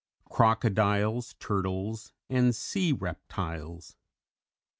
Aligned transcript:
_Crocodiles, 0.31 1.37
Turtles 1.37 2.11
and 2.27 2.55
Sea 2.55 2.91
Reptiles. 2.91 3.95